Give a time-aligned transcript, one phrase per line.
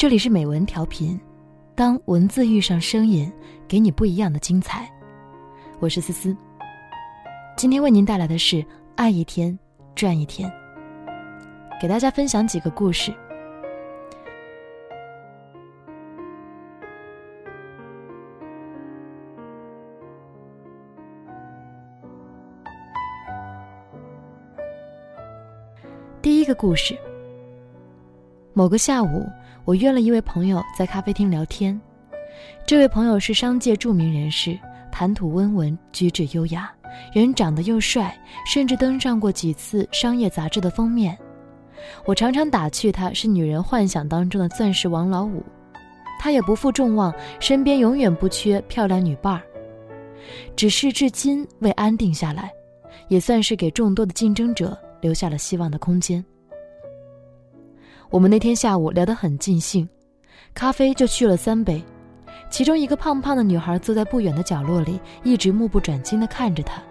[0.00, 1.20] 这里是美文调频，
[1.74, 3.30] 当文字遇上声音，
[3.68, 4.90] 给你不一样的精彩。
[5.78, 6.34] 我是思思，
[7.54, 8.64] 今天为您带来的是
[8.96, 9.58] 爱一天
[9.94, 10.50] 赚一天，
[11.78, 13.12] 给大家分享几个故事。
[26.22, 26.98] 第一个故事。
[28.52, 29.28] 某个下午，
[29.64, 31.80] 我约了一位朋友在咖啡厅聊天。
[32.66, 34.58] 这位朋友是商界著名人士，
[34.90, 36.70] 谈吐温文，举止优雅，
[37.12, 41.16] 人长得又帅，甚至登上过几次商业杂志的封面。
[42.04, 45.42] 我常常打趣他是女人幻想当中的钻石王老五。
[46.18, 49.40] 他也不负众望，身边永远不缺漂亮女伴儿。
[50.56, 52.50] 只是至今未安定下来，
[53.08, 54.76] 也算是给众多的竞争者。
[55.00, 56.22] 留下了希望的空间。
[58.10, 59.88] 我们那天下午聊得很尽兴，
[60.52, 61.80] 咖啡就续了三杯。
[62.50, 66.82] 其中一个胖胖的女孩坐在不远的角落里，一直目不转睛地看着他。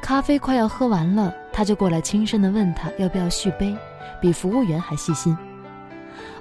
[0.00, 3.76] 咖啡快要喝完了，他就过来轻声地问他要不要续杯，
[4.18, 5.36] 比服务员还细心。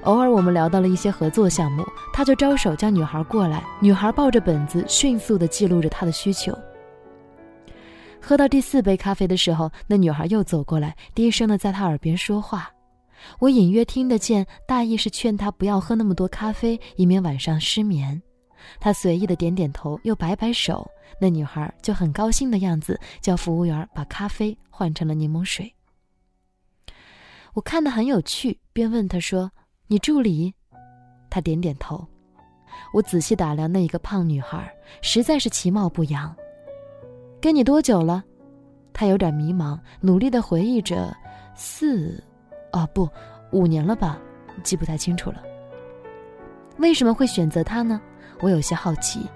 [0.04, 6.58] 偶尔我们聊到了一些合作项目，他就招手叫女孩过来，女孩抱着本子迅速地记录着他的需求。
[8.22, 12.70] 喝到第四杯咖啡的时候，那女孩又走过来，低声的在他耳边说话。
[13.40, 18.22] 我隐约听得见，大意是劝他不要喝那么多咖啡，以免晚上失眠。
[18.80, 20.90] 他随意的点点头，又摆摆手。
[21.20, 25.74] 那女孩就很高兴的样子，叫服务员把咖啡换成了柠檬水。
[27.54, 29.52] 我看得很有趣，便问他说
[29.88, 30.54] ：“你助理？”
[31.30, 32.06] 他点点头。
[32.94, 34.72] 我仔细打量那一个胖女孩，
[35.02, 36.36] 实在是其貌不扬。
[37.42, 38.24] 跟你多久了？
[38.94, 41.16] 他有点迷茫，努力的回忆着，
[41.56, 42.24] 四，
[42.72, 43.10] 哦不，
[43.52, 44.20] 五年了吧，
[44.64, 45.42] 记不太清楚了。
[46.78, 48.00] 为什么会选择他呢？
[48.40, 49.28] 我有些好奇。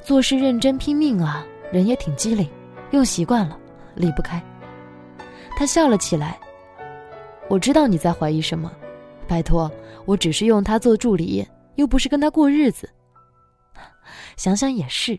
[0.00, 2.48] 做事认真拼命啊，人也挺机灵，
[2.92, 3.58] 用习惯了，
[3.94, 4.42] 离不开。
[5.56, 6.38] 他笑了起来。
[7.48, 8.72] 我知道你在怀疑什么，
[9.28, 9.70] 拜托，
[10.06, 12.88] 我只是用他做助理，又不是跟他过日子。
[14.36, 15.18] 想想也是。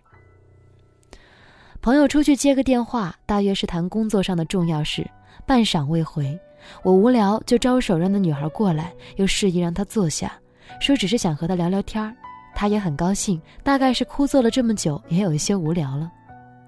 [1.81, 5.07] 朋友出去接个电话，大约是谈工作上的重要事，
[5.45, 6.39] 半晌未回。
[6.83, 10.33] 我无聊就招手让那女孩过来，又示意让她坐下，
[10.79, 12.13] 说只是想和她聊聊天儿。
[12.53, 16.11] 她也很高兴，大概是枯坐了这么久，也有一些无聊了，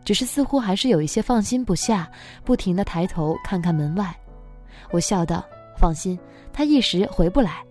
[0.06, 2.10] 只是似乎还是有一些放心不下，
[2.44, 4.16] 不停地抬头看看门外。
[4.92, 5.44] 我笑道
[5.78, 6.18] ：“放心，
[6.52, 7.64] 他一时回不来。”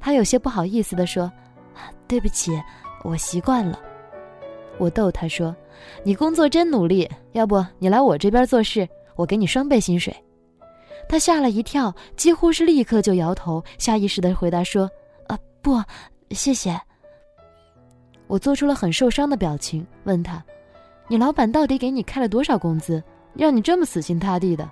[0.00, 1.30] 他有些不好意思地说
[2.06, 2.52] ：“对不起，
[3.02, 3.78] 我习惯了。”
[4.78, 5.54] 我逗他说
[6.04, 10.14] ：“你工作真努力，要不你来我这边做事，我给你双倍薪水。”
[11.08, 14.90] 他吓了一跳，几乎是立刻就摇头，下意识的回答说
[15.26, 15.82] ：“啊，不，
[16.30, 16.78] 谢谢。”
[18.28, 20.44] 我做出了很受伤的表情，问他
[21.08, 23.02] ：“你老板到底给你开了多少工资，
[23.32, 24.70] 让你这么死心塌地的？”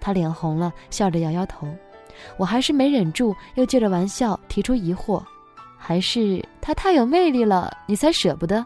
[0.00, 1.66] 他脸红了，笑着摇摇头。
[2.36, 5.20] 我还是没忍住，又借着玩笑提出疑惑
[5.76, 8.64] ：“还是他太有魅力了，你才舍不得？”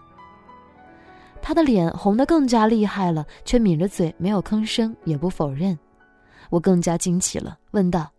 [1.40, 5.78] 他的脸红得更加厉害了，却抿着嘴，没有吭声，也不否认。
[6.50, 8.10] 我更加惊奇了，问道：“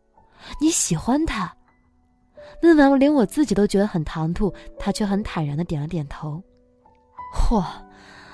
[0.60, 1.54] 你喜欢他？”
[2.64, 6.42] 问完，连我自己都觉得很唐突，他却很坦然的点了点头。
[7.34, 7.64] 嚯！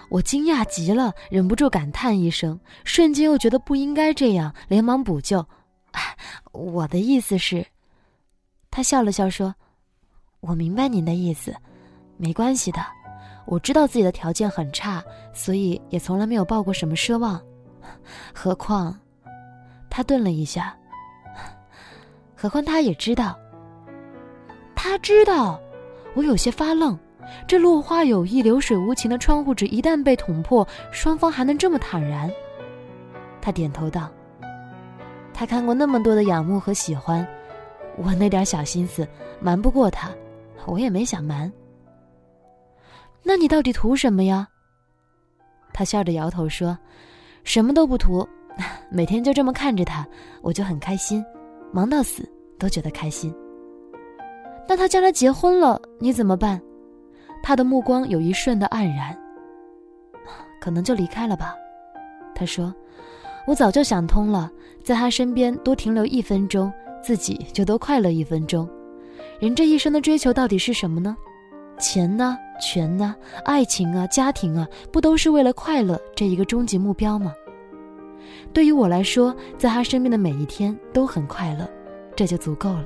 [0.09, 5.43] 我惊讶极了，忍不住感叹一声，瞬间又觉得不应该这样，连忙补救
[6.53, 7.65] ：“我的意思是……”
[8.69, 9.55] 他笑了笑说
[10.39, 11.55] ：“我明白您的意思，
[12.17, 12.79] 没关系的。”
[13.45, 17.41] 我知道自己的条件很差，所以也从来没有抱过什么奢望。
[18.33, 18.97] 何况，
[19.95, 20.75] 他顿了一下。
[22.35, 23.37] 何况他也知道。
[24.73, 25.61] 他知道，
[26.15, 26.97] 我有些发愣。
[27.47, 32.29] 这落花有意，流水无情的窗户纸一旦被捅破，双方还能这么坦然？
[33.39, 34.09] 他点头道
[35.31, 37.25] ：“他看过那么多的仰慕和喜欢，
[37.95, 39.07] 我那点小心思
[39.39, 40.09] 瞒不过他，
[40.65, 41.51] 我也没想瞒。”
[43.21, 44.47] 那你到底图什么呀？
[45.71, 46.77] 他笑着摇头说
[47.45, 48.27] ：“什么都不图，
[48.89, 50.05] 每天就这么看着他，
[50.41, 51.23] 我就很开心，
[51.71, 52.27] 忙到死
[52.57, 53.33] 都觉得开心。”
[54.67, 56.61] 那他将来结婚了，你怎么办？
[57.41, 59.17] 他的目光有一瞬的黯然。
[60.61, 61.53] 可能就离开了吧。
[62.33, 62.73] 他说
[63.45, 64.49] ：“我早就想通了，
[64.83, 66.71] 在他身边多停留一分钟，
[67.03, 68.69] 自己就多快乐一分钟。
[69.39, 71.15] 人这一生的追求到底是什么呢？”
[71.77, 72.37] 钱呢？
[72.61, 73.13] 权呢？
[73.43, 77.33] 爱情啊，家庭啊，不都是为了快乐这一个终极目标吗？
[78.53, 81.69] 对于我来说在他身边的每一天都很快乐
[82.15, 82.85] 这就足够了。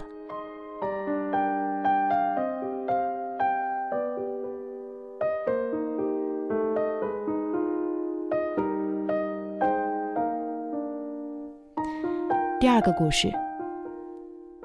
[12.60, 13.32] 第二个故事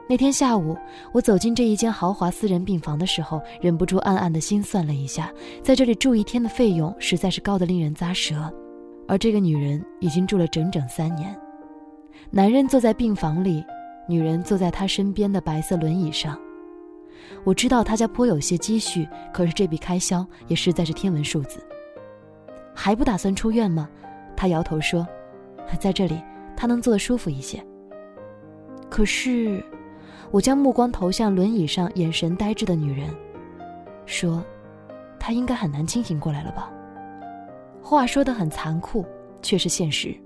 [0.09, 0.77] 那天下午
[1.13, 5.33] 我走进这一间豪华私人病房的时候忍不住暗暗的心算了一下
[5.63, 8.53] 在这里住一天的费用实在是高的令人咂舌。
[9.13, 11.39] 而这个女人已经住了整整三年。
[12.31, 13.63] 男人坐在病房里，
[14.09, 16.41] 女人坐在他身边的白色轮椅上。
[17.45, 21.63] 我知道他家颇有些积蓄，可是这笔开销也实在是天文数字。
[22.75, 23.87] 还不打算出院吗？
[24.35, 25.07] 他摇头说
[25.79, 26.19] ：“在这里，
[26.57, 27.63] 他能坐得舒服一些。”
[28.89, 29.63] 可是。
[30.31, 33.11] 我将目光投向轮椅上眼神呆滞的女人，
[34.07, 34.43] 说
[35.21, 36.73] ：“她应该很难清醒过来了吧？”
[37.93, 39.05] 话说得很残酷，
[39.43, 40.17] 却是现实。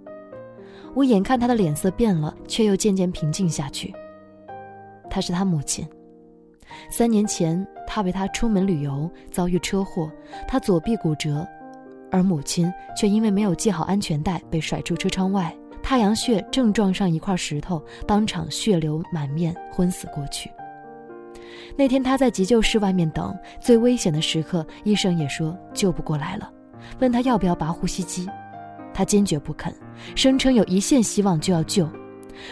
[0.94, 3.92] 我眼看他的脸色变了，却又渐渐平静下去。
[5.10, 5.84] 他是他母亲。
[6.88, 10.08] 三年前，他陪他出门旅游，遭遇车祸，
[10.46, 11.44] 他左臂骨折，
[12.08, 15.52] 而母亲却因为没有系好安全带，被甩出车窗外。
[15.82, 20.48] 太阳穴正撞上一块石头，当场血流满面，昏死过去。
[21.76, 26.48] 那天他在急救室外面等，最危险的时刻，医生也说救不过来了，
[27.00, 28.28] 问他要不要拔呼吸机，
[28.93, 29.75] 他坚决不肯，
[30.14, 31.88] 声称有一线希望就要救。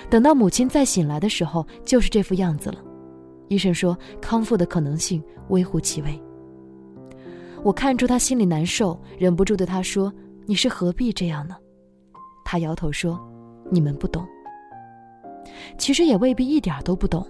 [0.08, 2.76] 等到母亲再醒来的时候，就是这副样子了。
[3.48, 6.22] 医生说康复的可能性微乎其微。
[7.62, 10.12] 我看出他心里难受，忍不住对他说
[10.46, 11.56] ：“你是何必这样呢？”
[12.44, 13.18] 他摇头说
[13.70, 14.26] ：“你们不懂。
[15.78, 17.26] 其实也未必一点都不懂。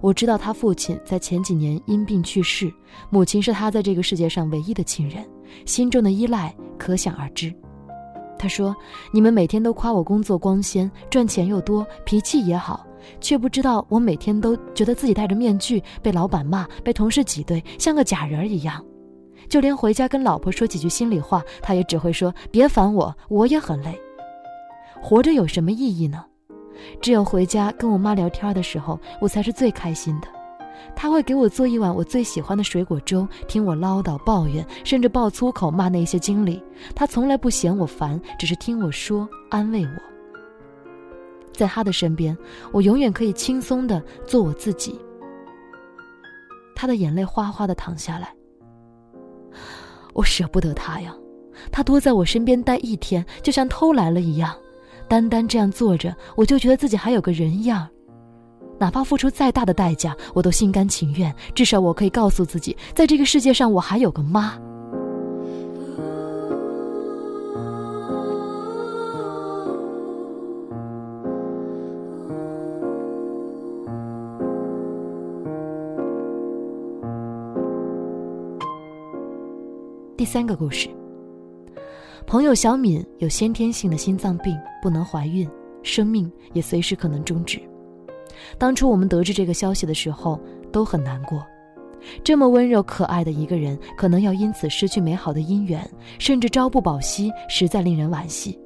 [0.00, 2.72] 我知道他父亲在前几年因病去世，
[3.10, 5.24] 母亲是他在这个世界上唯一的亲人，
[5.66, 7.52] 心中的依赖可想而知。”
[8.38, 8.74] 他说
[9.12, 12.86] ：“你们每天都夸我工作光鲜，赚钱又多，脾气也好，
[13.20, 18.82] 却不知道我每天都觉得自己戴着面具，被老板骂，被同事挤兑，像个假人一样。
[19.48, 24.00] 就连回家跟老婆说几句心里话，他也只会说：‘别烦我，我也很累。’”
[25.02, 26.24] 活着有什么意义呢？
[27.00, 30.28] 只有回家跟我妈聊天的时候，我才是最开心的。
[30.96, 36.62] 她会给我做一碗我最喜欢的水果粥，听我唠叨抱怨，甚至爆粗口骂那些经理。
[36.94, 39.90] 她从来不嫌我烦，只是听我说，安慰我。
[41.52, 42.36] 在她的身边，
[42.72, 44.98] 我永远可以轻松的做我自己。
[46.74, 48.34] 她的眼泪哗哗的淌下来，
[50.14, 51.14] 我舍不得她呀。
[51.70, 54.56] 她多在我身边待一天，就像偷来了一样。
[55.10, 57.88] 单单这样坐着，我就觉得自己还有个人样
[58.78, 61.34] 哪怕付出再大的代价，我都心甘情愿。
[61.52, 64.56] 至少我可以告诉自己，在这个世界上，我还有个妈。
[80.16, 80.88] 第三个故事。
[82.30, 85.50] 朋友小敏有先天性的心脏病，不能怀孕，
[85.82, 87.60] 生命也随时可能终止。
[88.56, 90.40] 当初我们得知这个消息的时候，
[90.70, 91.44] 都很难过。
[92.22, 95.84] 这么温柔可爱的一个人，可能要因此失去美好的姻缘，
[96.20, 98.56] 甚至朝不保夕，实在令人惋惜。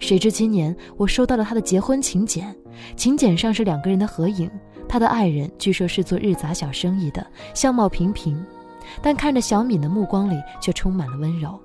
[0.00, 2.52] 谁知今年我收到了他的结婚请柬，
[2.96, 4.50] 请柬上是两个人的合影。
[4.88, 8.44] 他的爱人据说是做日杂小生意的，相貌平平，
[9.00, 11.56] 但看着小敏的目光里却充满了温柔。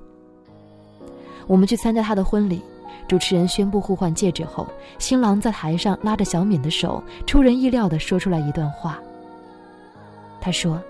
[1.51, 2.61] 我们去参加他的婚礼，
[3.09, 4.65] 主持人宣布互换戒指后，
[4.99, 8.97] 新郎在台上拉着小敏的手，出人意料地说出来一段话。
[10.39, 10.81] 他说：“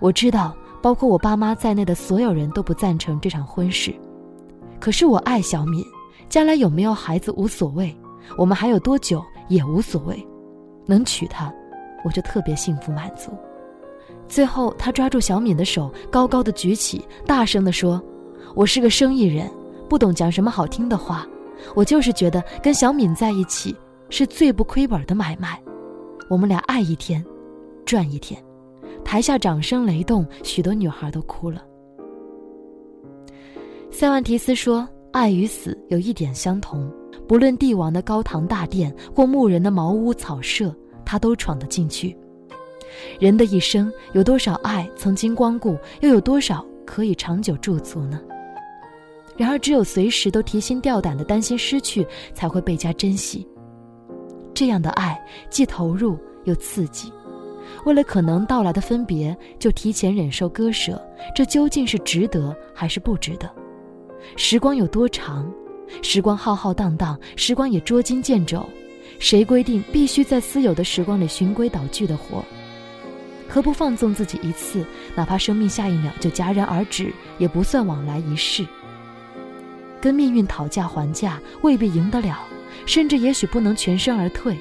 [0.00, 3.94] 我知道，包括我爸妈在内的所有人都不赞成这场婚事，
[4.80, 5.84] 可是我爱小敏，
[6.28, 7.96] 将来有没有孩子无所谓，
[8.36, 10.20] 我们还有多久也无所谓，
[10.84, 11.54] 能娶她，
[12.04, 13.30] 我就特别幸福满足。”
[14.26, 18.02] 最后，他抓住小敏的手，高高的举起，大声地说
[18.56, 19.48] ：“我是个生意人。”
[19.88, 21.26] 不懂讲什么好听的话，
[21.74, 23.74] 我就是觉得跟小敏在一起
[24.10, 25.60] 是最不亏本的买卖。
[26.28, 27.24] 我们俩爱一天，
[27.84, 28.42] 赚一天。
[29.04, 31.62] 台下掌声雷动，许多女孩都哭了。
[33.90, 36.92] 塞万提斯说：“爱与死有一点相同，
[37.28, 40.74] 不论帝王的高堂大殿或牧人的茅屋草舍，
[41.04, 42.16] 他都闯得进去。
[43.20, 48.20] 人的一生有多少爱曾经光顾，又有多少可以长久驻足呢？”
[49.36, 53.46] 然而，只有随时都提心吊胆的担心失去，才会倍加珍惜。
[54.54, 57.12] 这样的爱既投入又刺激，
[57.84, 61.00] 为了可能到来的分别，就提前忍受割舍，
[61.34, 63.50] 这究竟是值得还是不值得？
[64.36, 65.46] 时光有多长？
[66.02, 68.66] 时光浩浩荡荡，时光也捉襟见肘。
[69.18, 72.42] 谁规定必须在私有的时光里循规蹈矩的活？
[73.48, 78.66] 何不放纵自己一次，哪怕生命下一秒就戛然而止，也不算往来一世。
[80.06, 82.38] 跟命运讨价还价未必赢得了，
[82.86, 84.56] 甚至也许不能全身而退。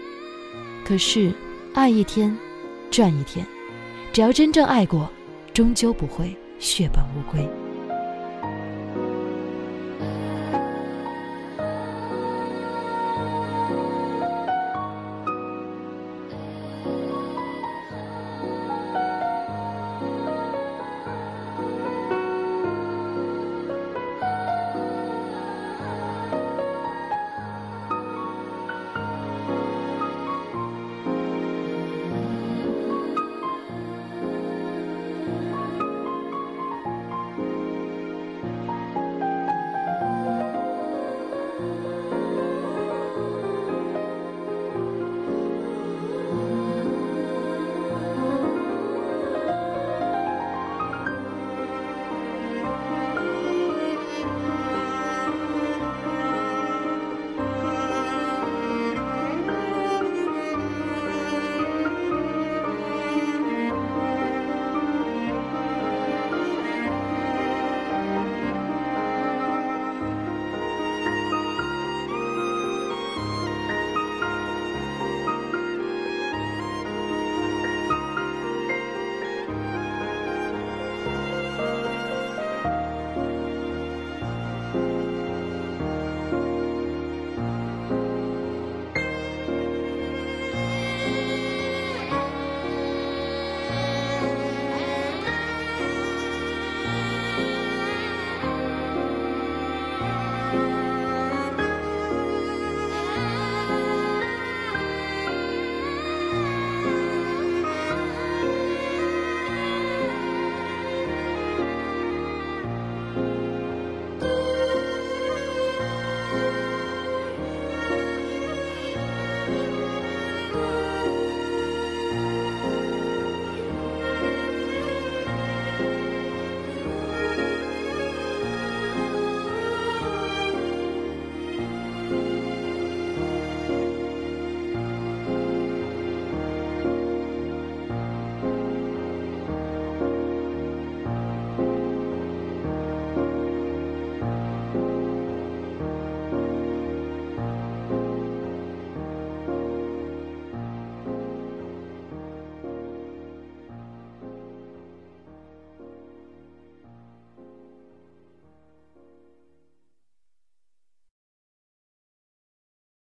[0.83, 1.31] 可是，
[1.75, 2.35] 爱一天，
[2.89, 3.45] 赚一天。
[4.11, 5.07] 只要真正爱过，
[5.53, 7.47] 终究不会血本无归。